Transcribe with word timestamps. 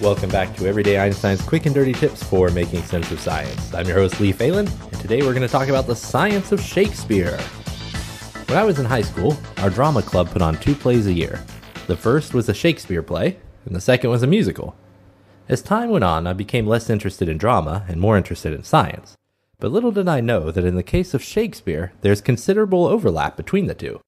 Welcome 0.00 0.30
back 0.30 0.56
to 0.56 0.66
Everyday 0.66 0.98
Einstein's 0.98 1.42
quick 1.42 1.66
and 1.66 1.74
dirty 1.74 1.92
tips 1.92 2.22
for 2.22 2.48
making 2.48 2.82
sense 2.84 3.10
of 3.10 3.20
science. 3.20 3.74
I'm 3.74 3.86
your 3.86 3.98
host, 3.98 4.18
Lee 4.18 4.32
Falin, 4.32 4.66
and 4.66 4.98
today 4.98 5.20
we're 5.20 5.34
going 5.34 5.46
to 5.46 5.48
talk 5.48 5.68
about 5.68 5.86
the 5.86 5.94
science 5.94 6.52
of 6.52 6.60
Shakespeare. 6.62 7.36
When 8.46 8.56
I 8.56 8.64
was 8.64 8.78
in 8.78 8.86
high 8.86 9.02
school, 9.02 9.36
our 9.58 9.68
drama 9.68 10.00
club 10.00 10.30
put 10.30 10.40
on 10.40 10.56
two 10.56 10.74
plays 10.74 11.06
a 11.06 11.12
year. 11.12 11.44
The 11.86 11.98
first 11.98 12.32
was 12.32 12.48
a 12.48 12.54
Shakespeare 12.54 13.02
play, 13.02 13.36
and 13.66 13.76
the 13.76 13.80
second 13.80 14.08
was 14.08 14.22
a 14.22 14.26
musical. 14.26 14.74
As 15.50 15.60
time 15.60 15.90
went 15.90 16.02
on, 16.04 16.26
I 16.26 16.32
became 16.32 16.66
less 16.66 16.88
interested 16.88 17.28
in 17.28 17.36
drama 17.36 17.84
and 17.86 18.00
more 18.00 18.16
interested 18.16 18.54
in 18.54 18.62
science. 18.62 19.18
But 19.58 19.70
little 19.70 19.92
did 19.92 20.08
I 20.08 20.22
know 20.22 20.50
that 20.50 20.64
in 20.64 20.76
the 20.76 20.82
case 20.82 21.12
of 21.12 21.22
Shakespeare, 21.22 21.92
there's 22.00 22.22
considerable 22.22 22.86
overlap 22.86 23.36
between 23.36 23.66
the 23.66 23.74
two. 23.74 24.00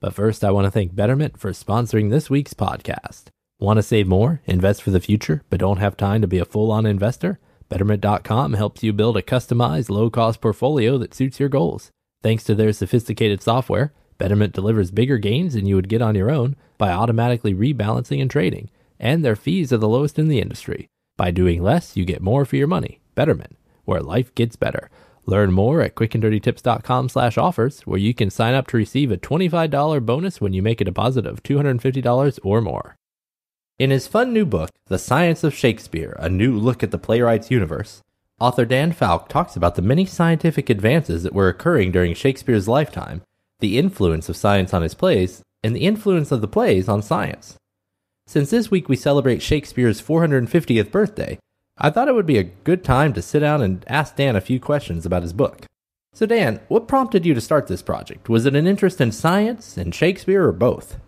But 0.00 0.12
first, 0.12 0.42
I 0.42 0.50
want 0.50 0.64
to 0.64 0.72
thank 0.72 0.96
Betterment 0.96 1.38
for 1.38 1.52
sponsoring 1.52 2.10
this 2.10 2.28
week's 2.28 2.52
podcast. 2.52 3.26
Want 3.60 3.76
to 3.76 3.82
save 3.82 4.08
more, 4.08 4.40
invest 4.46 4.82
for 4.82 4.90
the 4.90 5.00
future, 5.00 5.42
but 5.50 5.60
don't 5.60 5.76
have 5.76 5.94
time 5.94 6.22
to 6.22 6.26
be 6.26 6.38
a 6.38 6.46
full 6.46 6.72
on 6.72 6.86
investor? 6.86 7.38
Betterment.com 7.68 8.54
helps 8.54 8.82
you 8.82 8.94
build 8.94 9.18
a 9.18 9.22
customized, 9.22 9.90
low 9.90 10.08
cost 10.08 10.40
portfolio 10.40 10.96
that 10.96 11.12
suits 11.12 11.38
your 11.38 11.50
goals. 11.50 11.90
Thanks 12.22 12.42
to 12.44 12.54
their 12.54 12.72
sophisticated 12.72 13.42
software, 13.42 13.92
Betterment 14.16 14.54
delivers 14.54 14.90
bigger 14.90 15.18
gains 15.18 15.52
than 15.52 15.66
you 15.66 15.76
would 15.76 15.90
get 15.90 16.00
on 16.00 16.14
your 16.14 16.30
own 16.30 16.56
by 16.78 16.90
automatically 16.90 17.52
rebalancing 17.52 18.22
and 18.22 18.30
trading, 18.30 18.70
and 18.98 19.22
their 19.22 19.36
fees 19.36 19.74
are 19.74 19.78
the 19.78 19.88
lowest 19.88 20.18
in 20.18 20.28
the 20.28 20.40
industry. 20.40 20.88
By 21.18 21.30
doing 21.30 21.62
less, 21.62 21.98
you 21.98 22.06
get 22.06 22.22
more 22.22 22.46
for 22.46 22.56
your 22.56 22.66
money. 22.66 23.02
Betterment, 23.14 23.58
where 23.84 24.00
life 24.00 24.34
gets 24.34 24.56
better. 24.56 24.90
Learn 25.26 25.52
more 25.52 25.82
at 25.82 25.96
quickanddirtytips.com 25.96 27.10
slash 27.10 27.36
offers, 27.36 27.82
where 27.82 27.98
you 27.98 28.14
can 28.14 28.30
sign 28.30 28.54
up 28.54 28.68
to 28.68 28.78
receive 28.78 29.12
a 29.12 29.18
$25 29.18 30.04
bonus 30.06 30.40
when 30.40 30.54
you 30.54 30.62
make 30.62 30.80
a 30.80 30.84
deposit 30.84 31.26
of 31.26 31.42
$250 31.42 32.38
or 32.42 32.62
more. 32.62 32.96
In 33.80 33.88
his 33.88 34.06
fun 34.06 34.34
new 34.34 34.44
book, 34.44 34.68
The 34.88 34.98
Science 34.98 35.42
of 35.42 35.54
Shakespeare 35.54 36.14
A 36.18 36.28
New 36.28 36.54
Look 36.58 36.82
at 36.82 36.90
the 36.90 36.98
Playwright's 36.98 37.50
Universe, 37.50 38.02
author 38.38 38.66
Dan 38.66 38.92
Falk 38.92 39.30
talks 39.30 39.56
about 39.56 39.74
the 39.74 39.80
many 39.80 40.04
scientific 40.04 40.68
advances 40.68 41.22
that 41.22 41.32
were 41.32 41.48
occurring 41.48 41.90
during 41.90 42.12
Shakespeare's 42.12 42.68
lifetime, 42.68 43.22
the 43.60 43.78
influence 43.78 44.28
of 44.28 44.36
science 44.36 44.74
on 44.74 44.82
his 44.82 44.92
plays, 44.92 45.40
and 45.64 45.74
the 45.74 45.86
influence 45.86 46.30
of 46.30 46.42
the 46.42 46.46
plays 46.46 46.90
on 46.90 47.00
science. 47.00 47.56
Since 48.26 48.50
this 48.50 48.70
week 48.70 48.90
we 48.90 48.96
celebrate 48.96 49.40
Shakespeare's 49.40 50.02
450th 50.02 50.90
birthday, 50.90 51.38
I 51.78 51.88
thought 51.88 52.08
it 52.08 52.14
would 52.14 52.26
be 52.26 52.36
a 52.36 52.44
good 52.44 52.84
time 52.84 53.14
to 53.14 53.22
sit 53.22 53.40
down 53.40 53.62
and 53.62 53.82
ask 53.88 54.14
Dan 54.14 54.36
a 54.36 54.42
few 54.42 54.60
questions 54.60 55.06
about 55.06 55.22
his 55.22 55.32
book. 55.32 55.64
So, 56.12 56.26
Dan, 56.26 56.60
what 56.68 56.86
prompted 56.86 57.24
you 57.24 57.32
to 57.32 57.40
start 57.40 57.66
this 57.66 57.80
project? 57.80 58.28
Was 58.28 58.44
it 58.44 58.54
an 58.54 58.66
interest 58.66 59.00
in 59.00 59.10
science 59.10 59.78
and 59.78 59.94
Shakespeare, 59.94 60.46
or 60.46 60.52
both? 60.52 60.98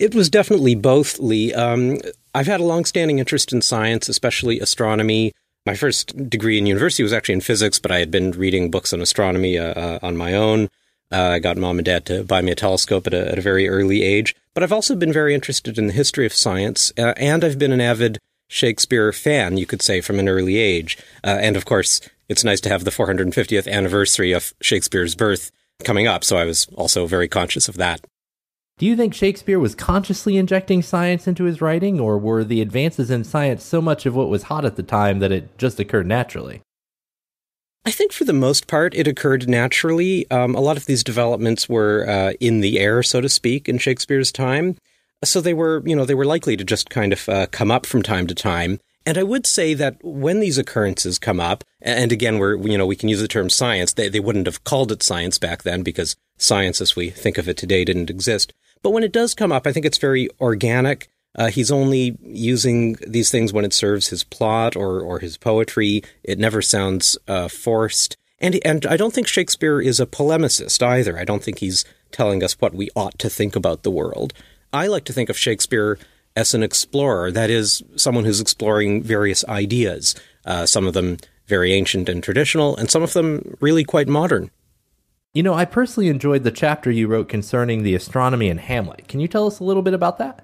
It 0.00 0.14
was 0.14 0.30
definitely 0.30 0.74
both, 0.74 1.18
Lee. 1.18 1.52
Um, 1.52 1.98
I've 2.34 2.46
had 2.46 2.60
a 2.60 2.64
longstanding 2.64 3.18
interest 3.18 3.52
in 3.52 3.62
science, 3.62 4.08
especially 4.08 4.60
astronomy. 4.60 5.32
My 5.66 5.74
first 5.74 6.30
degree 6.30 6.58
in 6.58 6.66
university 6.66 7.02
was 7.02 7.12
actually 7.12 7.34
in 7.34 7.40
physics, 7.40 7.78
but 7.78 7.90
I 7.90 7.98
had 7.98 8.10
been 8.10 8.32
reading 8.32 8.70
books 8.70 8.92
on 8.92 9.00
astronomy 9.00 9.58
uh, 9.58 9.74
uh, 9.74 9.98
on 10.02 10.16
my 10.16 10.34
own. 10.34 10.68
Uh, 11.12 11.22
I 11.22 11.38
got 11.40 11.56
mom 11.56 11.78
and 11.78 11.84
dad 11.84 12.06
to 12.06 12.22
buy 12.22 12.40
me 12.40 12.52
a 12.52 12.54
telescope 12.54 13.06
at 13.08 13.14
a, 13.14 13.32
at 13.32 13.38
a, 13.38 13.42
very 13.42 13.68
early 13.68 14.02
age. 14.02 14.36
But 14.54 14.62
I've 14.62 14.72
also 14.72 14.94
been 14.94 15.12
very 15.12 15.34
interested 15.34 15.76
in 15.76 15.88
the 15.88 15.92
history 15.92 16.24
of 16.24 16.32
science, 16.32 16.92
uh, 16.96 17.14
and 17.16 17.44
I've 17.44 17.58
been 17.58 17.72
an 17.72 17.80
avid 17.80 18.18
Shakespeare 18.48 19.12
fan, 19.12 19.56
you 19.56 19.66
could 19.66 19.82
say, 19.82 20.00
from 20.00 20.20
an 20.20 20.28
early 20.28 20.56
age. 20.56 20.96
Uh, 21.24 21.38
and 21.40 21.56
of 21.56 21.64
course, 21.64 22.00
it's 22.28 22.44
nice 22.44 22.60
to 22.60 22.68
have 22.68 22.84
the 22.84 22.92
450th 22.92 23.70
anniversary 23.70 24.32
of 24.32 24.54
Shakespeare's 24.60 25.16
birth 25.16 25.50
coming 25.82 26.06
up, 26.06 26.22
so 26.22 26.36
I 26.36 26.44
was 26.44 26.66
also 26.76 27.06
very 27.06 27.26
conscious 27.26 27.68
of 27.68 27.76
that. 27.76 28.00
Do 28.80 28.86
you 28.86 28.96
think 28.96 29.12
Shakespeare 29.12 29.60
was 29.60 29.74
consciously 29.74 30.38
injecting 30.38 30.80
science 30.80 31.28
into 31.28 31.44
his 31.44 31.60
writing, 31.60 32.00
or 32.00 32.16
were 32.16 32.42
the 32.44 32.62
advances 32.62 33.10
in 33.10 33.24
science 33.24 33.62
so 33.62 33.82
much 33.82 34.06
of 34.06 34.14
what 34.14 34.30
was 34.30 34.44
hot 34.44 34.64
at 34.64 34.76
the 34.76 34.82
time 34.82 35.18
that 35.18 35.30
it 35.30 35.58
just 35.58 35.78
occurred 35.78 36.06
naturally? 36.06 36.62
I 37.84 37.90
think 37.90 38.10
for 38.10 38.24
the 38.24 38.32
most 38.32 38.68
part, 38.68 38.94
it 38.94 39.06
occurred 39.06 39.46
naturally. 39.50 40.30
Um, 40.30 40.54
a 40.54 40.60
lot 40.60 40.78
of 40.78 40.86
these 40.86 41.04
developments 41.04 41.68
were 41.68 42.08
uh, 42.08 42.32
in 42.40 42.60
the 42.60 42.78
air, 42.78 43.02
so 43.02 43.20
to 43.20 43.28
speak, 43.28 43.68
in 43.68 43.76
Shakespeare's 43.76 44.32
time. 44.32 44.78
So 45.22 45.42
they 45.42 45.52
were, 45.52 45.82
you 45.84 45.94
know, 45.94 46.06
they 46.06 46.14
were 46.14 46.24
likely 46.24 46.56
to 46.56 46.64
just 46.64 46.88
kind 46.88 47.12
of 47.12 47.28
uh, 47.28 47.48
come 47.50 47.70
up 47.70 47.84
from 47.84 48.02
time 48.02 48.26
to 48.28 48.34
time. 48.34 48.80
And 49.04 49.18
I 49.18 49.24
would 49.24 49.46
say 49.46 49.74
that 49.74 49.98
when 50.02 50.40
these 50.40 50.56
occurrences 50.56 51.18
come 51.18 51.38
up, 51.38 51.64
and 51.82 52.12
again, 52.12 52.38
we're, 52.38 52.56
you 52.56 52.78
know, 52.78 52.86
we 52.86 52.96
can 52.96 53.10
use 53.10 53.20
the 53.20 53.28
term 53.28 53.50
science, 53.50 53.92
they, 53.92 54.08
they 54.08 54.20
wouldn't 54.20 54.46
have 54.46 54.64
called 54.64 54.90
it 54.90 55.02
science 55.02 55.38
back 55.38 55.64
then 55.64 55.82
because 55.82 56.16
science 56.38 56.80
as 56.80 56.96
we 56.96 57.10
think 57.10 57.36
of 57.36 57.46
it 57.46 57.58
today 57.58 57.84
didn't 57.84 58.08
exist. 58.08 58.54
But 58.82 58.90
when 58.90 59.04
it 59.04 59.12
does 59.12 59.34
come 59.34 59.52
up, 59.52 59.66
I 59.66 59.72
think 59.72 59.86
it's 59.86 59.98
very 59.98 60.28
organic. 60.40 61.08
Uh, 61.34 61.48
he's 61.48 61.70
only 61.70 62.18
using 62.22 62.96
these 63.06 63.30
things 63.30 63.52
when 63.52 63.64
it 63.64 63.72
serves 63.72 64.08
his 64.08 64.24
plot 64.24 64.74
or, 64.74 65.00
or 65.00 65.20
his 65.20 65.36
poetry. 65.36 66.02
It 66.24 66.38
never 66.38 66.60
sounds 66.60 67.16
uh, 67.28 67.48
forced. 67.48 68.16
And, 68.40 68.58
and 68.64 68.86
I 68.86 68.96
don't 68.96 69.12
think 69.12 69.26
Shakespeare 69.26 69.80
is 69.80 70.00
a 70.00 70.06
polemicist 70.06 70.82
either. 70.82 71.18
I 71.18 71.24
don't 71.24 71.42
think 71.42 71.58
he's 71.58 71.84
telling 72.10 72.42
us 72.42 72.54
what 72.54 72.74
we 72.74 72.88
ought 72.96 73.18
to 73.18 73.30
think 73.30 73.54
about 73.54 73.82
the 73.82 73.90
world. 73.90 74.32
I 74.72 74.86
like 74.86 75.04
to 75.04 75.12
think 75.12 75.28
of 75.28 75.38
Shakespeare 75.38 75.98
as 76.34 76.54
an 76.54 76.62
explorer, 76.62 77.30
that 77.30 77.50
is, 77.50 77.82
someone 77.96 78.24
who's 78.24 78.40
exploring 78.40 79.02
various 79.02 79.44
ideas, 79.46 80.14
uh, 80.44 80.64
some 80.64 80.86
of 80.86 80.94
them 80.94 81.18
very 81.46 81.72
ancient 81.72 82.08
and 82.08 82.22
traditional, 82.22 82.76
and 82.76 82.90
some 82.90 83.02
of 83.02 83.12
them 83.12 83.56
really 83.60 83.84
quite 83.84 84.08
modern. 84.08 84.50
You 85.32 85.44
know, 85.44 85.54
I 85.54 85.64
personally 85.64 86.08
enjoyed 86.08 86.42
the 86.42 86.50
chapter 86.50 86.90
you 86.90 87.06
wrote 87.06 87.28
concerning 87.28 87.82
the 87.82 87.94
astronomy 87.94 88.48
in 88.48 88.58
Hamlet. 88.58 89.06
Can 89.06 89.20
you 89.20 89.28
tell 89.28 89.46
us 89.46 89.60
a 89.60 89.64
little 89.64 89.82
bit 89.82 89.94
about 89.94 90.18
that? 90.18 90.42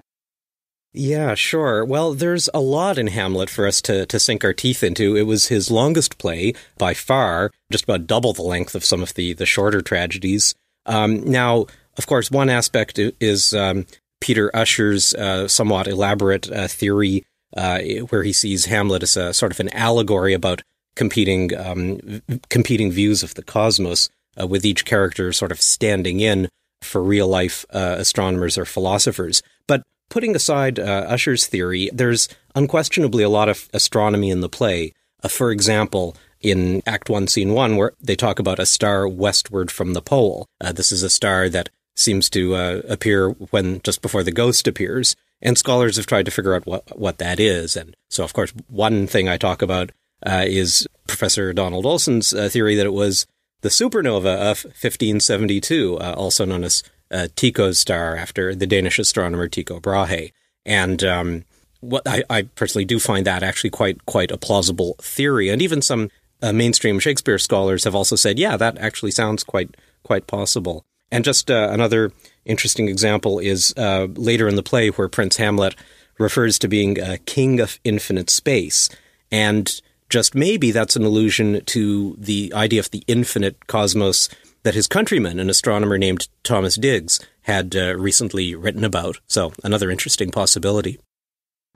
Yeah, 0.93 1.35
sure. 1.35 1.83
Well, 1.83 2.13
there's 2.13 2.49
a 2.53 2.61
lot 2.61 2.97
in 2.97 3.07
Hamlet 3.07 3.49
for 3.49 3.67
us 3.67 3.81
to, 3.83 4.05
to 4.05 4.19
sink 4.19 4.45
our 4.45 4.53
teeth 4.53 4.83
into. 4.83 5.17
It 5.17 5.23
was 5.23 5.47
his 5.47 5.69
longest 5.69 6.17
play 6.17 6.53
by 6.77 6.93
far, 6.93 7.51
just 7.69 7.83
about 7.83 8.07
double 8.07 8.31
the 8.31 8.43
length 8.43 8.75
of 8.75 8.85
some 8.85 9.03
of 9.03 9.13
the, 9.15 9.33
the 9.33 9.45
shorter 9.45 9.81
tragedies. 9.81 10.55
Um, 10.85 11.21
now, 11.29 11.65
of 11.97 12.07
course, 12.07 12.31
one 12.31 12.49
aspect 12.49 12.97
is 12.97 13.53
um, 13.53 13.85
Peter 14.21 14.49
Usher's 14.55 15.13
uh, 15.13 15.49
somewhat 15.49 15.87
elaborate 15.87 16.49
uh, 16.49 16.67
theory, 16.67 17.25
uh, 17.57 17.79
where 18.09 18.23
he 18.23 18.31
sees 18.31 18.65
Hamlet 18.65 19.03
as 19.03 19.17
a 19.17 19.33
sort 19.33 19.51
of 19.51 19.59
an 19.59 19.69
allegory 19.73 20.33
about 20.33 20.63
competing 20.95 21.55
um, 21.55 22.21
competing 22.49 22.91
views 22.91 23.21
of 23.21 23.35
the 23.35 23.43
cosmos 23.43 24.09
uh, 24.39 24.47
with 24.47 24.65
each 24.65 24.85
character 24.85 25.31
sort 25.33 25.51
of 25.51 25.61
standing 25.61 26.19
in 26.19 26.49
for 26.81 27.03
real 27.03 27.27
life 27.27 27.65
uh, 27.71 27.95
astronomers 27.97 28.57
or 28.57 28.65
philosophers. 28.65 29.41
But 29.67 29.83
putting 30.09 30.35
aside 30.35 30.79
uh, 30.79 31.05
Usher's 31.07 31.47
theory, 31.47 31.89
there's 31.93 32.29
unquestionably 32.55 33.23
a 33.23 33.29
lot 33.29 33.49
of 33.49 33.69
astronomy 33.73 34.29
in 34.29 34.41
the 34.41 34.49
play. 34.49 34.93
Uh, 35.23 35.27
for 35.27 35.51
example, 35.51 36.15
in 36.39 36.83
Act 36.85 37.09
1, 37.09 37.27
Scene 37.27 37.53
1, 37.53 37.75
where 37.75 37.93
they 37.99 38.15
talk 38.15 38.39
about 38.39 38.59
a 38.59 38.65
star 38.65 39.07
westward 39.07 39.71
from 39.71 39.93
the 39.93 40.01
pole. 40.01 40.47
Uh, 40.61 40.71
this 40.71 40.91
is 40.91 41.03
a 41.03 41.09
star 41.09 41.49
that 41.49 41.69
seems 41.95 42.29
to 42.29 42.55
uh, 42.55 42.81
appear 42.87 43.29
when 43.29 43.81
just 43.81 44.01
before 44.01 44.23
the 44.23 44.31
ghost 44.31 44.67
appears. 44.67 45.15
And 45.41 45.57
scholars 45.57 45.97
have 45.97 46.07
tried 46.07 46.25
to 46.25 46.31
figure 46.31 46.55
out 46.55 46.65
what, 46.65 46.97
what 46.97 47.19
that 47.19 47.39
is. 47.39 47.75
And 47.75 47.95
so, 48.09 48.23
of 48.23 48.33
course, 48.33 48.53
one 48.69 49.05
thing 49.05 49.29
I 49.29 49.37
talk 49.37 49.61
about 49.61 49.91
is 50.25 50.87
Professor 51.07 51.53
Donald 51.53 51.85
Olson's 51.85 52.31
theory 52.51 52.75
that 52.75 52.87
it 52.87 52.93
was 52.93 53.27
the 53.61 53.69
supernova 53.69 54.35
of 54.35 54.63
1572, 54.63 55.97
uh, 55.97 56.13
also 56.17 56.45
known 56.45 56.63
as 56.63 56.83
uh, 57.11 57.27
Tycho's 57.35 57.79
star 57.79 58.15
after 58.15 58.53
the 58.53 58.67
Danish 58.67 58.99
astronomer 58.99 59.47
Tycho 59.47 59.79
Brahe. 59.79 60.31
And 60.65 61.03
um, 61.03 61.45
what 61.79 62.03
I, 62.05 62.23
I, 62.29 62.41
personally 62.43 62.85
do 62.85 62.99
find 62.99 63.25
that 63.25 63.43
actually 63.43 63.69
quite 63.69 64.05
quite 64.05 64.31
a 64.31 64.37
plausible 64.37 64.95
theory. 65.01 65.49
And 65.49 65.61
even 65.61 65.81
some 65.81 66.09
uh, 66.41 66.53
mainstream 66.53 66.99
Shakespeare 66.99 67.39
scholars 67.39 67.85
have 67.85 67.95
also 67.95 68.15
said, 68.15 68.37
yeah, 68.37 68.57
that 68.57 68.77
actually 68.77 69.11
sounds 69.11 69.43
quite 69.43 69.75
quite 70.03 70.27
possible. 70.27 70.85
And 71.11 71.23
just 71.23 71.49
uh, 71.49 71.69
another 71.71 72.11
interesting 72.45 72.89
example 72.89 73.39
is 73.39 73.73
uh, 73.77 74.07
later 74.15 74.47
in 74.47 74.55
the 74.55 74.63
play 74.63 74.89
where 74.89 75.07
Prince 75.07 75.37
Hamlet 75.37 75.75
refers 76.19 76.59
to 76.59 76.67
being 76.67 76.99
a 76.99 77.17
king 77.17 77.59
of 77.59 77.79
infinite 77.83 78.29
space. 78.29 78.89
And 79.31 79.81
just 80.09 80.35
maybe 80.35 80.71
that's 80.71 80.95
an 80.95 81.03
allusion 81.03 81.63
to 81.65 82.15
the 82.17 82.51
idea 82.55 82.79
of 82.79 82.91
the 82.91 83.03
infinite 83.07 83.67
cosmos 83.67 84.29
that 84.63 84.75
his 84.75 84.87
countryman, 84.87 85.39
an 85.39 85.49
astronomer 85.49 85.97
named 85.97 86.27
Thomas 86.43 86.75
Digges, 86.75 87.19
had 87.41 87.75
uh, 87.75 87.95
recently 87.95 88.55
written 88.55 88.83
about. 88.83 89.19
So, 89.27 89.53
another 89.63 89.89
interesting 89.89 90.31
possibility. 90.31 90.99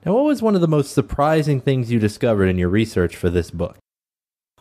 Now, 0.04 0.14
what 0.14 0.24
was 0.24 0.42
one 0.42 0.54
of 0.54 0.60
the 0.60 0.68
most 0.68 0.92
surprising 0.92 1.60
things 1.60 1.90
you 1.90 1.98
discovered 1.98 2.46
in 2.46 2.58
your 2.58 2.68
research 2.68 3.16
for 3.16 3.30
this 3.30 3.50
book? 3.50 3.78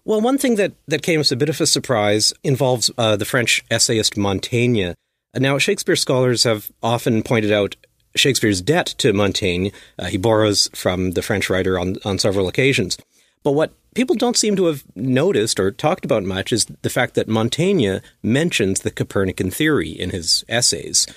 Well, 0.05 0.21
one 0.21 0.37
thing 0.37 0.55
that, 0.55 0.73
that 0.87 1.03
came 1.03 1.19
as 1.19 1.31
a 1.31 1.35
bit 1.35 1.49
of 1.49 1.59
a 1.61 1.67
surprise 1.67 2.33
involves 2.43 2.89
uh, 2.97 3.15
the 3.15 3.25
French 3.25 3.63
essayist 3.69 4.17
Montaigne. 4.17 4.93
Now, 5.35 5.57
Shakespeare 5.57 5.95
scholars 5.95 6.43
have 6.43 6.71
often 6.81 7.23
pointed 7.23 7.51
out 7.51 7.75
Shakespeare's 8.15 8.61
debt 8.61 8.87
to 8.97 9.13
Montaigne. 9.13 9.69
Uh, 9.97 10.05
he 10.05 10.17
borrows 10.17 10.69
from 10.73 11.11
the 11.11 11.21
French 11.21 11.49
writer 11.49 11.79
on, 11.79 11.97
on 12.03 12.17
several 12.17 12.47
occasions. 12.47 12.97
But 13.43 13.51
what 13.51 13.73
people 13.95 14.15
don't 14.15 14.37
seem 14.37 14.55
to 14.55 14.65
have 14.65 14.83
noticed 14.95 15.59
or 15.59 15.71
talked 15.71 16.05
about 16.05 16.23
much 16.23 16.51
is 16.51 16.65
the 16.81 16.89
fact 16.89 17.15
that 17.15 17.27
Montaigne 17.27 17.99
mentions 18.21 18.81
the 18.81 18.91
Copernican 18.91 19.51
theory 19.51 19.89
in 19.89 20.11
his 20.11 20.45
essays. 20.47 21.07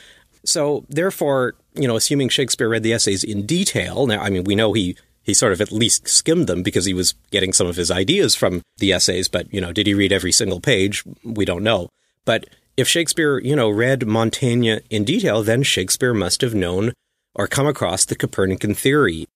So, 0.45 0.85
therefore, 0.89 1.55
you 1.75 1.89
know, 1.89 1.97
assuming 1.97 2.29
Shakespeare 2.29 2.69
read 2.69 2.83
the 2.83 2.93
essays 2.93 3.25
in 3.25 3.47
detail, 3.47 4.07
now, 4.07 4.21
I 4.21 4.31
mean, 4.31 4.45
we 4.45 4.55
know 4.55 4.73
he 4.73 4.97
he 5.23 5.33
sort 5.33 5.53
of 5.53 5.61
at 5.61 5.73
least 5.73 6.07
skimmed 6.07 6.47
them 6.47 6.63
because 6.63 6.85
he 6.85 6.93
was 6.93 7.15
getting 7.31 7.53
some 7.53 7.67
of 7.67 7.77
his 7.77 7.91
ideas 7.91 8.35
from 8.35 8.61
the 8.77 8.93
essays. 8.93 9.27
But, 9.27 9.53
you 9.53 9.61
know, 9.61 9.73
did 9.73 9.87
he 9.87 9.95
read 9.95 10.13
every 10.13 10.33
single 10.33 10.61
page? 10.61 11.03
We 11.25 11.47
don't 11.47 11.65
know. 11.65 11.89
But 12.27 12.45
if 12.77 12.87
Shakespeare, 12.87 13.39
you 13.39 13.57
know, 13.57 13.71
read 13.71 14.07
Montaigne 14.07 14.81
in 14.91 15.05
detail, 15.05 15.43
then 15.43 15.63
Shakespeare 15.63 16.13
must 16.13 16.43
have 16.43 16.55
known 16.55 16.93
or 17.35 17.47
come 17.47 17.67
across 17.67 18.05
the 18.05 18.17
Copernican 18.17 18.75
theory. 18.75 19.27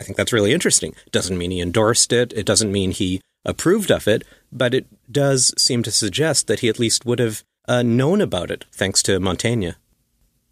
I 0.00 0.04
think 0.04 0.16
that's 0.16 0.32
really 0.32 0.52
interesting. 0.52 0.94
It 1.06 1.12
doesn't 1.12 1.38
mean 1.38 1.50
he 1.50 1.60
endorsed 1.60 2.12
it. 2.12 2.32
It 2.34 2.46
doesn't 2.46 2.72
mean 2.72 2.90
he 2.90 3.20
approved 3.44 3.90
of 3.90 4.06
it, 4.06 4.24
but 4.52 4.74
it 4.74 4.86
does 5.10 5.54
seem 5.56 5.82
to 5.84 5.90
suggest 5.90 6.46
that 6.46 6.60
he 6.60 6.68
at 6.68 6.78
least 6.78 7.06
would 7.06 7.18
have 7.18 7.42
uh, 7.68 7.82
known 7.82 8.20
about 8.20 8.50
it 8.50 8.64
thanks 8.72 9.02
to 9.04 9.18
Montaigne. 9.20 9.70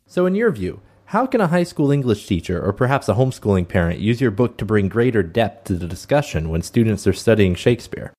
So, 0.07 0.27
in 0.27 0.35
your 0.35 0.51
view, 0.51 0.81
how 1.07 1.27
can 1.27 1.41
a 1.41 1.49
high 1.49 1.63
school 1.65 1.91
English 1.91 2.27
teacher 2.27 2.65
or 2.65 2.73
perhaps 2.73 3.09
a 3.09 3.15
homeschooling 3.15 3.69
parent 3.69 4.01
use 4.01 4.21
your 4.21 4.31
book 4.31 4.57
to 4.59 4.65
bring 4.65 4.89
greater 4.89 5.23
depth 5.23 5.65
to 5.65 5.75
the 5.75 5.87
discussion 5.87 6.49
when 6.49 6.63
students 6.63 7.07
are 7.07 7.13
studying 7.13 7.55
Shakespeare? 7.55 8.13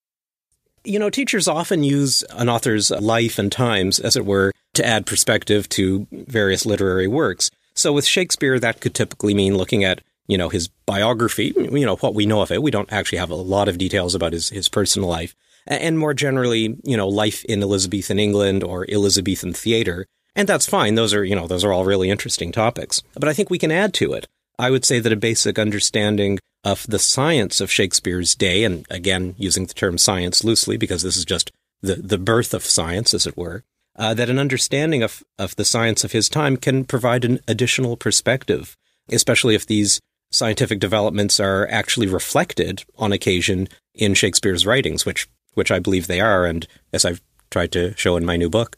You 0.84 1.00
know, 1.00 1.10
teachers 1.10 1.48
often 1.48 1.84
use 1.84 2.22
an 2.32 2.48
author's 2.48 2.92
life 2.92 3.40
and 3.40 3.52
times, 3.52 4.00
as 4.00 4.16
it 4.16 4.26
were, 4.26 4.52
to 4.76 4.86
add 4.86 5.06
perspective 5.06 5.68
to 5.70 6.08
various 6.12 6.66
literary 6.66 7.08
works. 7.08 7.50
So 7.74 7.92
with 7.92 8.06
Shakespeare, 8.06 8.60
that 8.60 8.82
could 8.82 8.94
typically 8.94 9.34
mean 9.34 9.58
looking 9.58 9.84
at, 9.84 10.02
you 10.28 10.38
know, 10.38 10.50
his 10.50 10.68
biography, 10.86 11.54
you 11.56 11.86
know, 11.86 11.96
what 11.98 12.16
we 12.16 12.26
know 12.26 12.42
of 12.42 12.52
it. 12.52 12.64
We 12.64 12.72
don't 12.72 12.92
actually 12.92 13.20
have 13.20 13.30
a 13.30 13.36
lot 13.36 13.68
of 13.68 13.78
details 13.78 14.16
about 14.16 14.34
his, 14.34 14.50
his 14.50 14.70
personal 14.70 15.10
life. 15.10 15.36
And 15.68 15.98
more 15.98 16.14
generally, 16.14 16.78
you 16.84 16.96
know, 16.96 17.08
life 17.08 17.44
in 17.46 17.62
Elizabethan 17.62 18.20
England 18.20 18.64
or 18.64 18.86
Elizabethan 18.90 19.54
theater. 19.54 20.06
And 20.36 20.48
that's 20.48 20.68
fine. 20.68 20.96
Those 20.96 21.14
are, 21.14 21.24
you 21.24 21.36
know, 21.36 21.48
those 21.48 21.64
are 21.64 21.74
all 21.74 21.86
really 21.86 22.10
interesting 22.10 22.52
topics. 22.52 23.02
But 23.14 23.30
I 23.30 23.34
think 23.34 23.50
we 23.50 23.58
can 23.58 23.72
add 23.72 23.94
to 23.96 24.14
it. 24.14 24.28
I 24.60 24.70
would 24.70 24.86
say 24.86 25.00
that 25.00 25.12
a 25.12 25.18
basic 25.18 25.58
understanding 25.58 26.40
of 26.64 26.86
the 26.88 27.00
science 27.00 27.62
of 27.62 27.72
Shakespeare's 27.72 28.36
day, 28.36 28.64
and 28.64 28.86
again, 28.90 29.36
using 29.38 29.66
the 29.66 29.74
term 29.74 29.98
science 29.98 30.44
loosely 30.44 30.78
because 30.78 31.04
this 31.04 31.18
is 31.18 31.26
just 31.26 31.52
the, 31.82 31.96
the 31.96 32.18
birth 32.18 32.54
of 32.54 32.66
science, 32.66 33.14
as 33.14 33.28
it 33.28 33.38
were, 33.38 33.64
uh, 33.98 34.14
that 34.14 34.30
an 34.30 34.40
understanding 34.40 35.04
of, 35.04 35.24
of 35.38 35.56
the 35.56 35.66
science 35.66 36.04
of 36.04 36.12
his 36.12 36.28
time 36.30 36.58
can 36.58 36.84
provide 36.86 37.24
an 37.24 37.40
additional 37.48 37.96
perspective, 37.96 38.76
especially 39.12 39.56
if 39.56 39.66
these 39.66 40.00
scientific 40.36 40.80
developments 40.80 41.40
are 41.40 41.68
actually 41.70 42.08
reflected 42.08 42.84
on 42.98 43.12
occasion 43.12 43.68
in 43.94 44.14
Shakespeare's 44.14 44.66
writings, 44.66 45.06
which, 45.06 45.28
which 45.54 45.72
I 45.72 45.80
believe 45.80 46.08
they 46.08 46.20
are, 46.20 46.46
and 46.46 46.68
as 46.92 47.06
I've 47.06 47.22
tried 47.50 47.72
to 47.72 47.96
show 47.96 48.18
in 48.18 48.26
my 48.26 48.36
new 48.36 48.50
book. 48.50 48.78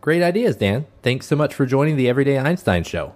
Great 0.00 0.22
ideas, 0.22 0.56
Dan. 0.56 0.86
Thanks 1.02 1.26
so 1.26 1.34
much 1.34 1.54
for 1.54 1.66
joining 1.66 1.96
the 1.96 2.08
Everyday 2.08 2.38
Einstein 2.38 2.84
Show. 2.84 3.14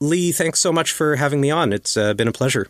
Lee, 0.00 0.32
thanks 0.32 0.60
so 0.60 0.72
much 0.72 0.92
for 0.92 1.16
having 1.16 1.40
me 1.40 1.50
on. 1.50 1.72
It's 1.72 1.96
uh, 1.96 2.14
been 2.14 2.28
a 2.28 2.32
pleasure. 2.32 2.68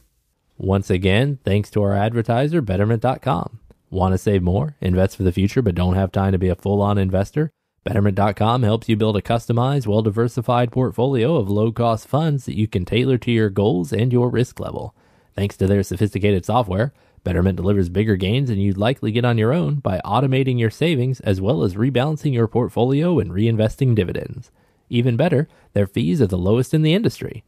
Once 0.59 0.91
again, 0.91 1.39
thanks 1.45 1.71
to 1.71 1.83
our 1.83 1.95
advertiser, 1.95 2.61
Betterment.com. 2.63 3.61
Want 3.91 4.15
to 4.15 4.19
save 4.19 4.43
more, 4.43 4.75
invest 4.81 5.17
for 5.17 5.23
the 5.23 5.33
future, 5.33 5.63
but 5.63 5.75
don't 5.75 5.95
have 5.95 6.11
time 6.11 6.33
to 6.33 6.39
be 6.39 6.49
a 6.49 6.57
full 6.57 6.83
on 6.83 6.99
investor? 6.99 7.53
Betterment.com 7.87 8.65
helps 8.65 8.89
you 8.89 8.97
build 8.97 9.17
a 9.17 9.23
customized, 9.23 9.87
well 9.87 10.03
diversified 10.03 10.73
portfolio 10.73 11.37
of 11.37 11.49
low 11.49 11.71
cost 11.71 12.09
funds 12.09 12.45
that 12.45 12.57
you 12.57 12.67
can 12.67 12.85
tailor 12.85 13.17
to 13.19 13.31
your 13.31 13.49
goals 13.49 13.93
and 13.93 14.13
your 14.13 14.29
risk 14.29 14.59
level. 14.59 14.93
Thanks 15.37 15.57
to 15.59 15.69
their 15.69 15.85
sophisticated 15.85 16.45
software, 16.45 16.93
Betterment 17.23 17.55
delivers 17.55 17.89
bigger 17.89 18.17
gains 18.17 18.49
than 18.49 18.59
you'd 18.59 18.77
likely 18.77 19.13
get 19.13 19.25
on 19.25 19.39
your 19.39 19.53
own 19.53 19.77
by 19.77 20.01
automating 20.05 20.59
your 20.59 20.69
savings 20.69 21.21
as 21.21 21.41
well 21.41 21.63
as 21.63 21.77
rebalancing 21.77 22.35
your 22.35 22.49
portfolio 22.49 23.21
and 23.21 23.31
reinvesting 23.31 23.95
dividends. 23.95 24.51
Even 24.91 25.17
better, 25.17 25.47
their 25.73 25.87
fees 25.87 26.21
are 26.21 26.27
the 26.27 26.37
lowest 26.37 26.75
in 26.75 26.83
the 26.83 26.93
industry. 26.93 27.45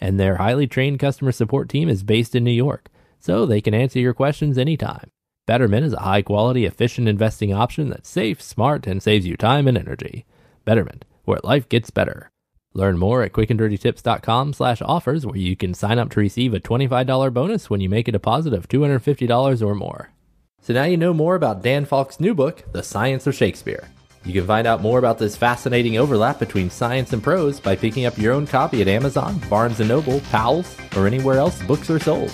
And 0.00 0.18
their 0.18 0.36
highly 0.36 0.66
trained 0.66 1.00
customer 1.00 1.32
support 1.32 1.68
team 1.68 1.90
is 1.90 2.02
based 2.02 2.34
in 2.34 2.44
New 2.44 2.50
York, 2.50 2.88
so 3.20 3.44
they 3.44 3.60
can 3.60 3.74
answer 3.74 3.98
your 3.98 4.14
questions 4.14 4.56
anytime. 4.56 5.10
Betterment 5.44 5.84
is 5.84 5.92
a 5.92 6.00
high 6.00 6.22
quality, 6.22 6.64
efficient 6.64 7.08
investing 7.08 7.52
option 7.52 7.88
that's 7.88 8.08
safe, 8.08 8.40
smart, 8.40 8.86
and 8.86 9.02
saves 9.02 9.26
you 9.26 9.36
time 9.36 9.66
and 9.66 9.76
energy. 9.76 10.24
Betterment, 10.64 11.04
where 11.24 11.40
life 11.42 11.68
gets 11.68 11.90
better. 11.90 12.30
Learn 12.74 12.96
more 12.96 13.22
at 13.22 13.32
quickanddirtytips.com 13.32 14.52
slash 14.52 14.80
offers 14.82 15.26
where 15.26 15.36
you 15.36 15.56
can 15.56 15.74
sign 15.74 15.98
up 15.98 16.10
to 16.10 16.20
receive 16.20 16.54
a 16.54 16.60
$25 16.60 17.34
bonus 17.34 17.68
when 17.68 17.80
you 17.80 17.88
make 17.88 18.06
a 18.06 18.12
deposit 18.12 18.54
of 18.54 18.68
$250 18.68 19.62
or 19.62 19.74
more. 19.74 20.12
So 20.60 20.72
now 20.72 20.84
you 20.84 20.96
know 20.96 21.12
more 21.12 21.34
about 21.34 21.62
Dan 21.62 21.86
Falk's 21.86 22.20
new 22.20 22.34
book, 22.34 22.62
The 22.72 22.84
Science 22.84 23.26
of 23.26 23.34
Shakespeare. 23.34 23.88
You 24.24 24.32
can 24.32 24.46
find 24.46 24.68
out 24.68 24.80
more 24.80 25.00
about 25.00 25.18
this 25.18 25.34
fascinating 25.34 25.98
overlap 25.98 26.38
between 26.38 26.70
science 26.70 27.12
and 27.12 27.20
prose 27.20 27.58
by 27.58 27.74
picking 27.74 28.06
up 28.06 28.16
your 28.16 28.32
own 28.32 28.46
copy 28.46 28.80
at 28.80 28.86
Amazon, 28.86 29.40
Barnes 29.50 29.80
& 29.80 29.88
Noble, 29.88 30.20
Powell's, 30.30 30.76
or 30.96 31.08
anywhere 31.08 31.38
else 31.38 31.60
books 31.64 31.90
are 31.90 31.98
sold. 31.98 32.30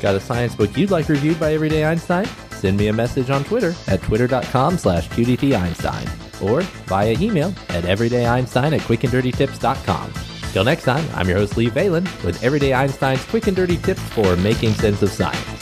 Got 0.00 0.14
a 0.14 0.20
science 0.20 0.54
book 0.54 0.76
you'd 0.76 0.90
like 0.90 1.08
reviewed 1.08 1.40
by 1.40 1.54
Everyday 1.54 1.84
Einstein? 1.84 2.26
Send 2.50 2.76
me 2.76 2.88
a 2.88 2.92
message 2.92 3.30
on 3.30 3.44
Twitter 3.44 3.74
at 3.86 4.02
twitter.com 4.02 4.78
slash 4.78 5.08
qdteinstein 5.10 6.42
or 6.42 6.62
via 6.86 7.12
email 7.20 7.48
at 7.68 7.84
everydayeinstein 7.84 8.72
at 8.72 8.80
quickanddirtytips.com. 8.82 10.12
Till 10.52 10.64
next 10.64 10.84
time, 10.84 11.04
I'm 11.14 11.28
your 11.28 11.38
host 11.38 11.56
Lee 11.56 11.68
Falin 11.68 12.04
with 12.24 12.42
Everyday 12.42 12.72
Einstein's 12.72 13.24
quick 13.26 13.46
and 13.46 13.56
dirty 13.56 13.76
tips 13.76 14.02
for 14.10 14.36
making 14.36 14.72
sense 14.72 15.02
of 15.02 15.10
science. 15.10 15.57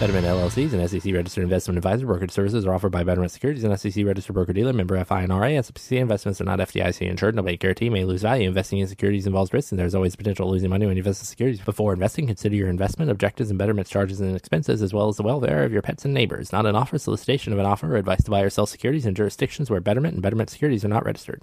Betterment 0.00 0.26
LLC 0.26 0.64
is 0.64 0.72
an 0.72 0.88
SEC 0.88 1.12
registered 1.12 1.44
investment 1.44 1.76
advisor. 1.76 2.06
Brokerage 2.06 2.30
services 2.30 2.64
are 2.64 2.72
offered 2.72 2.90
by 2.90 3.04
Betterment 3.04 3.30
Securities, 3.30 3.64
an 3.64 3.76
SEC 3.76 4.02
registered 4.06 4.32
broker 4.32 4.54
dealer, 4.54 4.72
member 4.72 4.96
FINRA. 4.96 5.58
SIPC 5.58 5.98
investments 5.98 6.40
are 6.40 6.44
not 6.44 6.58
FDIC 6.58 7.06
insured. 7.06 7.34
Nobody 7.34 7.58
guarantee 7.58 7.90
may 7.90 8.06
lose 8.06 8.22
value. 8.22 8.48
Investing 8.48 8.78
in 8.78 8.86
securities 8.86 9.26
involves 9.26 9.52
risk, 9.52 9.72
and 9.72 9.78
there's 9.78 9.94
always 9.94 10.16
potential 10.16 10.46
of 10.46 10.52
losing 10.52 10.70
money 10.70 10.86
when 10.86 10.96
you 10.96 11.02
invest 11.02 11.20
in 11.20 11.26
securities. 11.26 11.60
Before 11.60 11.92
investing, 11.92 12.26
consider 12.26 12.54
your 12.54 12.70
investment 12.70 13.10
objectives 13.10 13.50
and 13.50 13.58
Betterment's 13.58 13.90
charges 13.90 14.22
and 14.22 14.34
expenses, 14.34 14.80
as 14.80 14.94
well 14.94 15.08
as 15.08 15.18
the 15.18 15.22
welfare 15.22 15.64
of 15.64 15.72
your 15.72 15.82
pets 15.82 16.06
and 16.06 16.14
neighbors. 16.14 16.50
Not 16.50 16.64
an 16.64 16.76
offer, 16.76 16.96
solicitation 16.96 17.52
of 17.52 17.58
an 17.58 17.66
offer, 17.66 17.92
or 17.92 17.98
advice 17.98 18.24
to 18.24 18.30
buy 18.30 18.40
or 18.40 18.48
sell 18.48 18.64
securities 18.64 19.04
in 19.04 19.14
jurisdictions 19.14 19.68
where 19.68 19.82
Betterment 19.82 20.14
and 20.14 20.22
Betterment 20.22 20.48
Securities 20.48 20.82
are 20.82 20.88
not 20.88 21.04
registered. 21.04 21.42